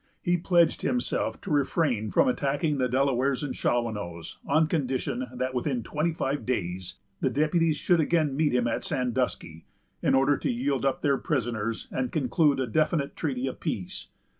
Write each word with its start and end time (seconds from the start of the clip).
He 0.23 0.35
pledged 0.35 0.81
himself 0.81 1.39
to 1.41 1.51
refrain 1.51 2.09
from 2.09 2.27
attacking 2.27 2.79
the 2.79 2.89
Delawares 2.89 3.43
and 3.43 3.53
Shawanoes, 3.53 4.39
on 4.47 4.65
condition 4.65 5.27
that 5.31 5.53
within 5.53 5.83
twenty 5.83 6.11
five 6.11 6.43
days 6.43 6.95
the 7.19 7.29
deputies 7.29 7.77
should 7.77 7.99
again 7.99 8.35
meet 8.35 8.55
him 8.55 8.65
at 8.65 8.83
Sandusky, 8.83 9.67
in 10.01 10.15
order 10.15 10.37
to 10.37 10.49
yield 10.49 10.85
up 10.87 11.03
their 11.03 11.19
prisoners, 11.19 11.87
and 11.91 12.11
conclude 12.11 12.59
a 12.59 12.65
definite 12.65 13.15
treaty 13.15 13.45
of 13.45 13.59
peace. 13.59 14.07